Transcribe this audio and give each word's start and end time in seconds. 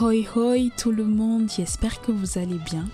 Hoi 0.00 0.26
hoi 0.34 0.70
tout 0.76 0.90
le 0.90 1.04
monde, 1.04 1.48
j'espère 1.56 2.00
que 2.00 2.10
vous 2.10 2.36
allez 2.36 2.58
bien. 2.58 2.84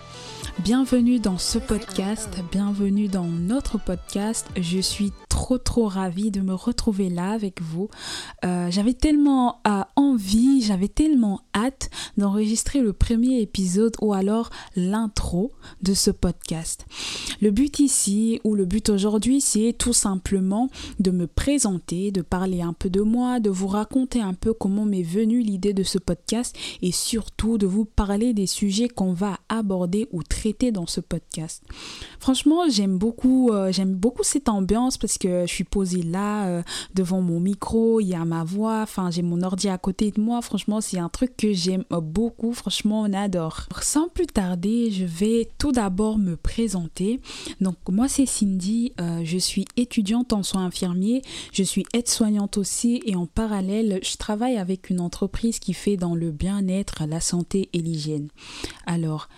Bienvenue 0.59 1.19
dans 1.19 1.39
ce 1.39 1.59
podcast, 1.59 2.29
bienvenue 2.53 3.09
dans 3.09 3.25
notre 3.25 3.79
podcast. 3.79 4.47
Je 4.55 4.81
suis 4.81 5.11
trop 5.31 5.57
trop 5.57 5.89
ravie 5.89 6.31
de 6.31 6.43
me 6.43 6.53
retrouver 6.53 7.09
là 7.09 7.31
avec 7.31 7.63
vous. 7.63 7.89
Euh, 8.45 8.71
j'avais 8.71 8.93
tellement 8.93 9.63
euh, 9.67 9.81
j'avais 10.61 10.89
tellement 10.89 11.41
hâte 11.55 11.91
d'enregistrer 12.17 12.81
le 12.81 12.93
premier 12.93 13.41
épisode 13.41 13.95
ou 14.01 14.13
alors 14.13 14.51
l'intro 14.77 15.53
de 15.83 15.95
ce 15.95 16.11
podcast. 16.11 16.87
Le 17.41 17.51
but 17.51 17.79
ici 17.79 18.41
ou 18.45 18.55
le 18.55 18.65
but 18.65 18.89
aujourd'hui 18.89 19.41
c'est 19.41 19.75
tout 19.77 19.93
simplement 19.93 20.69
de 20.99 21.11
me 21.11 21.27
présenter, 21.27 22.11
de 22.11 22.23
parler 22.23 22.63
un 22.63 22.73
peu 22.73 22.91
de 22.91 23.01
moi, 23.01 23.41
de 23.41 23.51
vous 23.51 23.67
raconter 23.67 24.21
un 24.21 24.35
peu 24.35 24.53
comment 24.53 24.85
m'est 24.85 25.03
venue 25.03 25.41
l'idée 25.41 25.73
de 25.73 25.83
ce 25.83 25.99
podcast 25.99 26.57
et 26.83 26.93
surtout 26.93 27.59
de 27.59 27.67
vous 27.67 27.85
parler 27.85 28.35
des 28.35 28.47
sujets 28.47 28.89
qu'on 28.89 29.13
va 29.13 29.39
aborder 29.49 30.09
ou 30.13 30.23
traiter 30.23 30.73
dans 30.73 30.87
ce 30.87 31.01
podcast. 31.01 31.63
Franchement 32.19 32.69
j'aime 32.69 32.99
beaucoup, 32.99 33.51
euh, 33.51 33.73
j'aime 33.73 33.95
beaucoup 33.95 34.23
cette 34.23 34.49
ambiance 34.49 34.99
parce 34.99 35.19
que 35.19 35.47
je 35.47 35.53
suis 35.53 35.65
posée 35.65 36.03
là 36.03 36.47
euh, 36.47 36.63
devant 36.95 37.21
mon 37.21 37.41
micro, 37.41 38.01
il 38.01 38.09
y 38.09 38.15
a 38.15 38.25
ma 38.25 38.45
voix, 38.45 38.81
enfin 38.83 39.11
j'ai 39.11 39.23
mon 39.23 39.43
ordi 39.43 39.69
à 39.69 39.79
côté 39.79 40.00
de 40.09 40.21
moi. 40.21 40.41
Franchement, 40.41 40.81
c'est 40.81 40.99
un 40.99 41.11
truc 41.11 41.37
que 41.37 41.53
j'aime 41.53 41.85
beaucoup. 41.91 42.55
Franchement, 42.55 43.03
on 43.03 43.13
adore. 43.13 43.67
Sans 43.83 44.09
plus 44.09 44.27
tarder, 44.27 44.91
je 44.91 45.05
vais 45.05 45.49
tout 45.59 45.73
d'abord 45.73 46.19
me 46.19 46.37
présenter. 46.37 47.21
Donc 47.61 47.77
moi 47.89 48.09
c'est 48.09 48.27
Cindy, 48.27 48.93
euh, 49.01 49.21
je 49.25 49.39
suis 49.39 49.67
étudiante 49.77 50.33
en 50.33 50.43
soins 50.43 50.65
infirmiers, 50.65 51.23
je 51.53 51.63
suis 51.63 51.85
aide-soignante 51.93 52.57
aussi 52.57 53.03
et 53.05 53.17
en 53.17 53.27
parallèle, 53.27 54.01
je 54.03 54.17
travaille 54.17 54.57
avec 54.57 54.91
une 54.91 55.01
entreprise 55.01 55.59
qui 55.59 55.75
fait 55.75 55.97
dans 55.97 56.15
le 56.15 56.31
bien-être, 56.31 57.05
la 57.07 57.21
santé 57.21 57.69
et 57.73 57.79
l'hygiène. 57.79 58.29
Alors, 58.87 59.29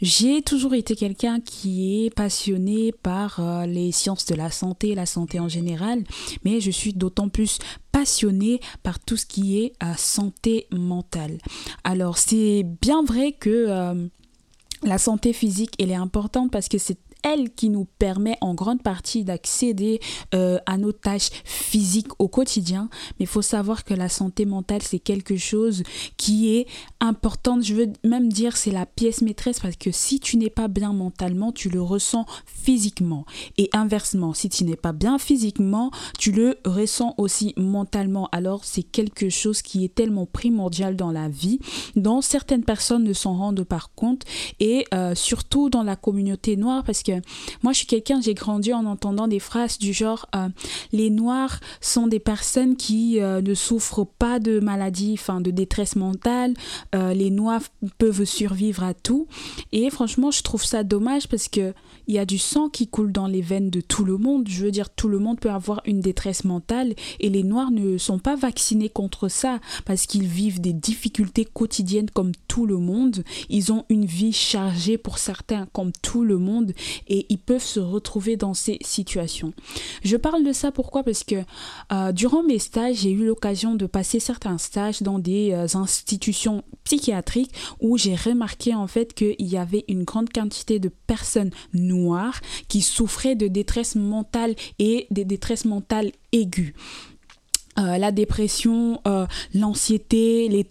j'ai 0.00 0.42
toujours 0.42 0.74
été 0.74 0.96
quelqu'un 0.96 1.40
qui 1.40 2.04
est 2.04 2.10
passionné 2.14 2.92
par 2.92 3.40
euh, 3.40 3.66
les 3.66 3.92
sciences 3.92 4.26
de 4.26 4.34
la 4.34 4.50
santé, 4.50 4.94
la 4.94 5.06
santé 5.06 5.38
en 5.40 5.48
général, 5.48 6.04
mais 6.44 6.60
je 6.60 6.70
suis 6.70 6.92
d'autant 6.92 7.28
plus 7.28 7.58
passionnée 7.92 8.60
par 8.82 8.98
tout 8.98 9.16
ce 9.16 9.26
qui 9.26 9.58
est 9.58 9.72
euh, 9.82 9.92
santé 9.96 10.66
mentale. 10.72 11.38
Alors 11.84 12.18
c'est 12.18 12.64
bien 12.80 13.02
vrai 13.02 13.32
que 13.32 13.66
euh, 13.68 14.06
la 14.82 14.98
santé 14.98 15.32
physique, 15.32 15.74
elle 15.78 15.90
est 15.90 15.94
importante 15.94 16.50
parce 16.50 16.68
que 16.68 16.78
c'est 16.78 16.98
elle 17.22 17.50
qui 17.50 17.68
nous 17.68 17.86
permet 17.98 18.36
en 18.40 18.54
grande 18.54 18.82
partie 18.82 19.24
d'accéder 19.24 20.00
euh, 20.34 20.58
à 20.66 20.78
nos 20.78 20.92
tâches 20.92 21.30
physiques 21.44 22.12
au 22.18 22.28
quotidien. 22.28 22.88
Mais 23.18 23.24
il 23.24 23.26
faut 23.26 23.42
savoir 23.42 23.84
que 23.84 23.94
la 23.94 24.08
santé 24.08 24.44
mentale, 24.44 24.82
c'est 24.82 24.98
quelque 24.98 25.36
chose 25.36 25.82
qui 26.16 26.56
est 26.56 26.66
importante. 27.00 27.62
Je 27.62 27.74
veux 27.74 27.92
même 28.04 28.32
dire 28.32 28.56
c'est 28.56 28.70
la 28.70 28.86
pièce 28.86 29.22
maîtresse 29.22 29.60
parce 29.60 29.76
que 29.76 29.90
si 29.90 30.20
tu 30.20 30.36
n'es 30.36 30.50
pas 30.50 30.68
bien 30.68 30.92
mentalement, 30.92 31.52
tu 31.52 31.68
le 31.68 31.82
ressens 31.82 32.26
physiquement. 32.46 33.24
Et 33.58 33.68
inversement, 33.72 34.34
si 34.34 34.48
tu 34.48 34.64
n'es 34.64 34.76
pas 34.76 34.92
bien 34.92 35.18
physiquement, 35.18 35.90
tu 36.18 36.32
le 36.32 36.58
ressens 36.64 37.14
aussi 37.18 37.54
mentalement. 37.56 38.28
Alors 38.32 38.64
c'est 38.64 38.82
quelque 38.82 39.28
chose 39.28 39.62
qui 39.62 39.84
est 39.84 39.94
tellement 39.94 40.26
primordial 40.26 40.96
dans 40.96 41.12
la 41.12 41.28
vie, 41.28 41.58
dont 41.96 42.20
certaines 42.20 42.64
personnes 42.64 43.04
ne 43.04 43.12
s'en 43.12 43.34
rendent 43.34 43.64
pas 43.64 43.80
compte 43.96 44.24
et 44.58 44.84
euh, 44.94 45.14
surtout 45.14 45.70
dans 45.70 45.82
la 45.82 45.96
communauté 45.96 46.56
noire 46.56 46.84
parce 46.84 47.02
que 47.02 47.09
moi 47.62 47.72
je 47.72 47.78
suis 47.78 47.86
quelqu'un, 47.86 48.20
j'ai 48.20 48.34
grandi 48.34 48.72
en 48.72 48.86
entendant 48.86 49.28
des 49.28 49.40
phrases 49.40 49.78
du 49.78 49.92
genre 49.92 50.26
euh, 50.34 50.48
les 50.92 51.10
noirs 51.10 51.60
sont 51.80 52.06
des 52.06 52.20
personnes 52.20 52.76
qui 52.76 53.20
euh, 53.20 53.40
ne 53.40 53.54
souffrent 53.54 54.06
pas 54.06 54.38
de 54.38 54.60
maladie, 54.60 55.14
enfin 55.18 55.40
de 55.40 55.50
détresse 55.50 55.96
mentale, 55.96 56.54
euh, 56.94 57.14
les 57.14 57.30
noirs 57.30 57.62
peuvent 57.98 58.24
survivre 58.24 58.82
à 58.82 58.94
tout. 58.94 59.26
Et 59.72 59.90
franchement, 59.90 60.30
je 60.30 60.42
trouve 60.42 60.64
ça 60.64 60.84
dommage 60.84 61.28
parce 61.28 61.48
que 61.48 61.74
il 62.06 62.14
y 62.14 62.18
a 62.18 62.26
du 62.26 62.38
sang 62.38 62.68
qui 62.68 62.88
coule 62.88 63.12
dans 63.12 63.28
les 63.28 63.40
veines 63.40 63.70
de 63.70 63.80
tout 63.80 64.04
le 64.04 64.16
monde. 64.16 64.48
Je 64.48 64.64
veux 64.64 64.72
dire, 64.72 64.90
tout 64.90 65.06
le 65.06 65.20
monde 65.20 65.38
peut 65.38 65.50
avoir 65.50 65.80
une 65.84 66.00
détresse 66.00 66.42
mentale 66.42 66.94
et 67.20 67.28
les 67.28 67.44
noirs 67.44 67.70
ne 67.70 67.98
sont 67.98 68.18
pas 68.18 68.34
vaccinés 68.34 68.88
contre 68.88 69.28
ça 69.28 69.60
parce 69.84 70.06
qu'ils 70.06 70.26
vivent 70.26 70.60
des 70.60 70.72
difficultés 70.72 71.44
quotidiennes 71.44 72.10
comme 72.10 72.32
tout 72.48 72.66
le 72.66 72.78
monde. 72.78 73.22
Ils 73.48 73.72
ont 73.72 73.84
une 73.88 74.06
vie 74.06 74.32
chargée 74.32 74.98
pour 74.98 75.18
certains 75.18 75.66
comme 75.72 75.92
tout 76.02 76.24
le 76.24 76.38
monde 76.38 76.72
et 77.08 77.26
ils 77.28 77.38
peuvent 77.38 77.62
se 77.62 77.80
retrouver 77.80 78.36
dans 78.36 78.54
ces 78.54 78.78
situations. 78.82 79.52
Je 80.02 80.16
parle 80.16 80.44
de 80.44 80.52
ça 80.52 80.72
pourquoi? 80.72 81.02
Parce 81.02 81.24
que 81.24 81.36
euh, 81.92 82.12
durant 82.12 82.42
mes 82.42 82.58
stages, 82.58 82.98
j'ai 82.98 83.10
eu 83.10 83.26
l'occasion 83.26 83.74
de 83.74 83.86
passer 83.86 84.20
certains 84.20 84.58
stages 84.58 85.02
dans 85.02 85.18
des 85.18 85.52
euh, 85.52 85.66
institutions 85.74 86.62
psychiatriques 86.84 87.52
où 87.80 87.96
j'ai 87.96 88.14
remarqué 88.14 88.74
en 88.74 88.86
fait 88.86 89.14
qu'il 89.14 89.34
y 89.38 89.56
avait 89.56 89.84
une 89.88 90.04
grande 90.04 90.30
quantité 90.30 90.78
de 90.78 90.90
personnes 91.06 91.50
noires 91.72 92.40
qui 92.68 92.80
souffraient 92.80 93.36
de 93.36 93.48
détresse 93.48 93.94
mentale 93.94 94.54
et 94.78 95.06
des 95.10 95.24
détresses 95.24 95.64
mentales 95.64 96.12
aiguës. 96.32 96.72
Euh, 97.78 97.98
la 97.98 98.10
dépression, 98.10 99.00
l'anxiété, 99.54 100.48
les, 100.48 100.66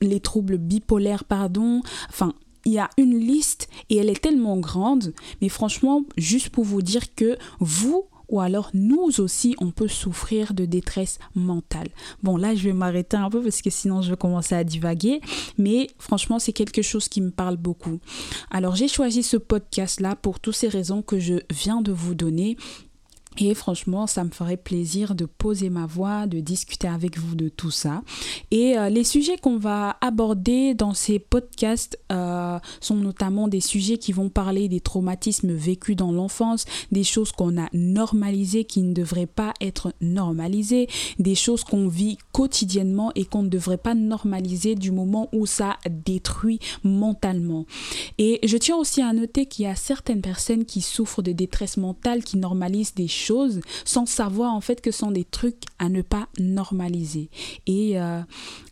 les 0.00 0.20
troubles 0.20 0.58
bipolaires, 0.58 1.24
pardon, 1.24 1.80
enfin 2.10 2.34
il 2.64 2.72
y 2.72 2.78
a 2.78 2.90
une 2.96 3.18
liste 3.18 3.68
et 3.90 3.96
elle 3.96 4.10
est 4.10 4.22
tellement 4.22 4.58
grande, 4.58 5.14
mais 5.40 5.48
franchement, 5.48 6.04
juste 6.16 6.50
pour 6.50 6.64
vous 6.64 6.82
dire 6.82 7.14
que 7.14 7.36
vous 7.60 8.06
ou 8.32 8.40
alors 8.40 8.70
nous 8.72 9.10
aussi, 9.18 9.54
on 9.60 9.70
peut 9.70 9.88
souffrir 9.88 10.54
de 10.54 10.64
détresse 10.64 11.18
mentale. 11.34 11.88
Bon, 12.22 12.38
là, 12.38 12.54
je 12.54 12.62
vais 12.62 12.72
m'arrêter 12.72 13.18
un 13.18 13.28
peu 13.28 13.42
parce 13.42 13.60
que 13.60 13.68
sinon 13.68 14.00
je 14.00 14.10
vais 14.10 14.16
commencer 14.16 14.54
à 14.54 14.64
divaguer, 14.64 15.20
mais 15.58 15.88
franchement, 15.98 16.38
c'est 16.38 16.54
quelque 16.54 16.80
chose 16.80 17.08
qui 17.08 17.20
me 17.20 17.30
parle 17.30 17.58
beaucoup. 17.58 18.00
Alors, 18.50 18.74
j'ai 18.74 18.88
choisi 18.88 19.22
ce 19.22 19.36
podcast-là 19.36 20.16
pour 20.16 20.40
toutes 20.40 20.56
ces 20.56 20.68
raisons 20.68 21.02
que 21.02 21.18
je 21.18 21.34
viens 21.50 21.82
de 21.82 21.92
vous 21.92 22.14
donner 22.14 22.56
et 23.38 23.54
franchement, 23.54 24.06
ça 24.06 24.24
me 24.24 24.30
ferait 24.30 24.56
plaisir 24.56 25.14
de 25.14 25.24
poser 25.24 25.70
ma 25.70 25.86
voix, 25.86 26.26
de 26.26 26.40
discuter 26.40 26.88
avec 26.88 27.18
vous 27.18 27.34
de 27.34 27.48
tout 27.48 27.70
ça. 27.70 28.02
Et 28.50 28.76
euh, 28.76 28.88
les 28.88 29.04
sujets 29.04 29.38
qu'on 29.38 29.58
va 29.58 29.96
aborder 30.00 30.74
dans 30.74 30.94
ces 30.94 31.18
podcasts 31.18 31.98
euh, 32.10 32.58
sont 32.80 32.96
notamment 32.96 33.48
des 33.48 33.60
sujets 33.60 33.96
qui 33.98 34.12
vont 34.12 34.28
parler 34.28 34.68
des 34.68 34.80
traumatismes 34.80 35.52
vécus 35.52 35.96
dans 35.96 36.12
l'enfance, 36.12 36.66
des 36.90 37.04
choses 37.04 37.32
qu'on 37.32 37.58
a 37.60 37.68
normalisées 37.72 38.64
qui 38.64 38.82
ne 38.82 38.92
devraient 38.92 39.26
pas 39.26 39.54
être 39.60 39.94
normalisées, 40.00 40.88
des 41.18 41.34
choses 41.34 41.64
qu'on 41.64 41.88
vit 41.88 42.18
quotidiennement 42.32 43.12
et 43.14 43.24
qu'on 43.24 43.42
ne 43.42 43.48
devrait 43.48 43.78
pas 43.78 43.94
normaliser 43.94 44.74
du 44.74 44.90
moment 44.90 45.28
où 45.32 45.46
ça 45.46 45.78
détruit 45.88 46.58
mentalement. 46.84 47.66
Et 48.18 48.40
je 48.44 48.56
tiens 48.56 48.76
aussi 48.76 49.00
à 49.00 49.12
noter 49.12 49.46
qu'il 49.46 49.64
y 49.64 49.68
a 49.68 49.74
certaines 49.74 50.20
personnes 50.20 50.64
qui 50.64 50.82
souffrent 50.82 51.22
de 51.22 51.32
détresse 51.32 51.76
mentale, 51.76 52.24
qui 52.24 52.36
normalisent 52.36 52.94
des 52.94 53.08
choses 53.08 53.21
choses 53.22 53.60
sans 53.84 54.06
savoir 54.06 54.52
en 54.52 54.60
fait 54.60 54.80
que 54.80 54.90
ce 54.90 54.98
sont 54.98 55.10
des 55.10 55.24
trucs 55.24 55.62
à 55.78 55.88
ne 55.88 56.02
pas 56.02 56.28
normaliser. 56.38 57.28
Et 57.66 58.00
euh, 58.00 58.20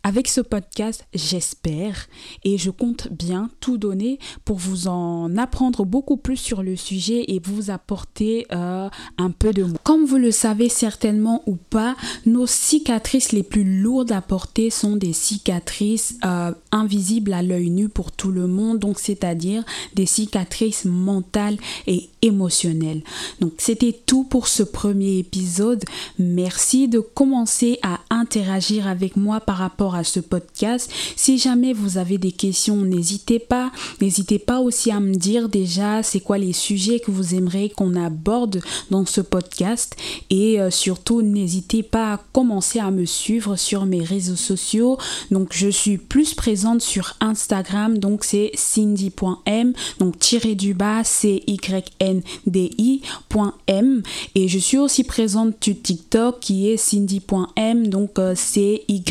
avec 0.03 0.29
ce 0.29 0.41
podcast, 0.41 1.07
j'espère 1.13 2.07
et 2.45 2.57
je 2.57 2.71
compte 2.71 3.09
bien 3.13 3.51
tout 3.61 3.79
donner 3.79 4.19
pour 4.45 4.57
vous 4.57 4.89
en 4.89 5.37
apprendre 5.37 5.85
beaucoup 5.85 6.17
plus 6.17 6.37
sur 6.37 6.63
le 6.63 6.77
sujet 6.77 7.25
et 7.29 7.41
vous 7.43 7.71
apporter 7.71 8.47
euh, 8.53 8.89
un 9.19 9.31
peu 9.31 9.53
de 9.53 9.65
moi. 9.65 9.79
Comme 9.85 10.05
vous 10.05 10.17
le 10.17 10.31
savez 10.31 10.69
certainement 10.69 11.43
ou 11.47 11.57
pas, 11.57 11.97
nos 12.27 12.47
cicatrices 12.47 13.33
les 13.33 13.43
plus 13.43 13.83
lourdes 13.83 14.13
à 14.13 14.23
porter 14.23 14.71
sont 14.71 14.97
des 14.97 15.13
cicatrices 15.13 16.17
euh, 16.25 16.53
invisibles 16.73 17.33
à 17.33 17.43
l'œil 17.43 17.71
nu 17.71 17.89
pour 17.89 18.13
tout 18.13 18.31
le 18.31 18.47
monde, 18.47 18.79
donc 18.79 18.99
c'est-à-dire 18.99 19.65
des 19.95 20.07
cicatrices 20.07 20.85
mentales 20.85 21.59
et 21.87 22.09
émotionnelles. 22.23 23.03
Donc 23.41 23.55
c'était 23.59 23.93
tout 24.07 24.25
pour 24.25 24.40
ce 24.49 24.63
premier 24.63 25.19
épisode. 25.19 25.85
Merci 26.19 26.89
de 26.89 27.01
commencer 27.01 27.79
à 27.83 28.01
interagir 28.11 28.87
avec 28.87 29.17
moi 29.17 29.41
par 29.41 29.57
rapport 29.57 29.95
à 29.95 30.05
ce 30.05 30.21
podcast. 30.21 30.91
Si 31.17 31.39
jamais 31.39 31.73
vous 31.73 31.99
avez 31.99 32.19
des 32.19 32.33
questions, 32.33 32.77
n'hésitez 32.77 33.39
pas. 33.39 33.71
N'hésitez 34.01 34.39
pas 34.39 34.61
aussi 34.61 34.91
à 34.91 35.01
me 35.01 35.15
dire 35.15 35.49
déjà 35.49 36.03
c'est 36.03 36.21
quoi 36.21 36.39
les 36.39 36.53
sujets 36.53 37.01
que 37.01 37.11
vous 37.11 37.35
aimeriez 37.35 37.71
qu'on 37.71 37.95
aborde 37.95 38.61
dans 38.91 39.07
ce 39.07 39.21
podcast. 39.21 39.97
Et 40.31 40.61
euh, 40.61 40.71
surtout, 40.71 41.23
n'hésitez 41.23 41.83
pas 41.83 42.15
à 42.15 42.21
commencer 42.33 42.79
à 42.79 42.91
me 42.91 43.05
suivre 43.05 43.57
sur 43.57 43.87
mes 43.87 44.03
réseaux 44.03 44.37
sociaux. 44.37 44.99
Donc, 45.31 45.49
je 45.53 45.69
suis 45.69 45.99
plus 45.99 46.35
présente 46.35 46.81
sur 46.81 47.17
Instagram. 47.21 47.99
Donc, 47.99 48.25
c'est 48.25 48.51
cindy.m. 48.55 49.73
Donc, 49.99 50.19
tiré 50.19 50.55
du 50.55 50.75
bas, 50.75 51.05
c 51.05 51.43
y 51.47 51.59
n 52.01 52.23
d 52.47 52.71
i.m. 52.79 54.03
Et 54.35 54.49
je 54.49 54.59
suis 54.59 54.79
aussi 54.79 55.05
présente 55.05 55.63
sur 55.63 55.75
TikTok 55.81 56.41
qui 56.41 56.69
est 56.69 56.77
cindy.m. 56.77 57.89
Donc, 57.89 58.19
euh, 58.19 58.35
c 58.35 58.85
y 58.89 59.03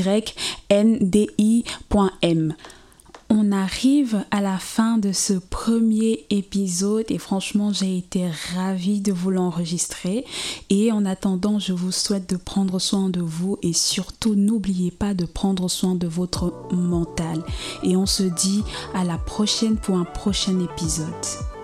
n 0.69 0.97
di.m. 1.01 2.53
On 3.31 3.51
arrive 3.51 4.25
à 4.31 4.41
la 4.41 4.57
fin 4.57 4.97
de 4.97 5.11
ce 5.11 5.33
premier 5.33 6.25
épisode 6.31 7.05
et 7.09 7.19
franchement 7.19 7.71
j'ai 7.71 7.95
été 7.95 8.27
ravie 8.55 9.01
de 9.01 9.11
vous 9.11 9.29
l'enregistrer 9.29 10.25
et 10.71 10.91
en 10.91 11.05
attendant 11.05 11.59
je 11.59 11.73
vous 11.73 11.91
souhaite 11.91 12.27
de 12.27 12.37
prendre 12.37 12.79
soin 12.79 13.07
de 13.09 13.21
vous 13.21 13.59
et 13.61 13.73
surtout 13.73 14.33
n'oubliez 14.33 14.89
pas 14.89 15.13
de 15.13 15.25
prendre 15.25 15.69
soin 15.69 15.93
de 15.93 16.07
votre 16.07 16.55
mental 16.71 17.43
et 17.83 17.95
on 17.95 18.07
se 18.07 18.23
dit 18.23 18.63
à 18.95 19.03
la 19.03 19.19
prochaine 19.19 19.77
pour 19.77 19.97
un 19.97 20.05
prochain 20.05 20.59
épisode. 20.59 21.58